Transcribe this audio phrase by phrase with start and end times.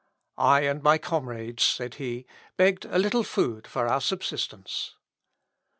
[0.39, 2.25] "I and my comrades," says he,
[2.57, 4.95] "begged a little food for our subsistence.